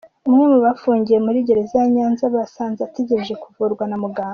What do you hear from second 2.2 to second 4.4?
basanze ategereje kuvurwa na muganga.